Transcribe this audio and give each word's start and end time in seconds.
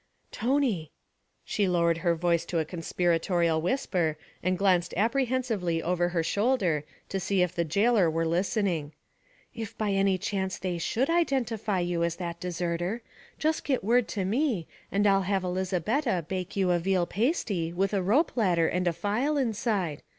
'Tony!' 0.31 0.91
She 1.45 1.67
lowered 1.67 1.99
her 1.99 2.15
voice 2.15 2.43
to 2.45 2.57
a 2.57 2.65
conspiratorial 2.65 3.61
whisper 3.61 4.17
and 4.41 4.57
glanced 4.57 4.95
apprehensively 4.97 5.83
over 5.83 6.09
her 6.09 6.23
shoulder 6.23 6.83
to 7.09 7.19
see 7.19 7.43
if 7.43 7.53
the 7.53 7.63
jailor 7.63 8.09
were 8.09 8.25
listening. 8.25 8.93
'If 9.53 9.77
by 9.77 9.91
any 9.91 10.17
chance 10.17 10.57
they 10.57 10.79
should 10.79 11.07
identify 11.11 11.81
you 11.81 12.03
as 12.03 12.15
that 12.15 12.39
deserter, 12.39 13.03
just 13.37 13.63
get 13.63 13.83
word 13.83 14.07
to 14.07 14.25
me 14.25 14.67
and 14.91 15.05
I 15.05 15.13
will 15.13 15.21
have 15.25 15.43
Elizabetta 15.43 16.25
bake 16.27 16.55
you 16.55 16.71
a 16.71 16.79
veal 16.79 17.05
pasty 17.05 17.71
with 17.71 17.93
a 17.93 18.01
rope 18.01 18.35
ladder 18.35 18.67
and 18.67 18.87
a 18.87 18.93
file 18.93 19.37
inside. 19.37 20.01